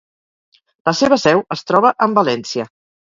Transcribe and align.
La 0.89 0.93
seva 0.99 1.19
seu 1.25 1.43
es 1.57 1.61
troba 1.73 1.93
en 2.07 2.17
València. 2.21 2.67